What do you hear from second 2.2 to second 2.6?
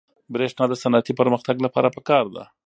ده.